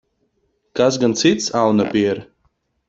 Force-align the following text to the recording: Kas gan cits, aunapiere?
Kas 0.75 0.95
gan 1.03 1.15
cits, 1.21 1.45
aunapiere? 1.59 2.21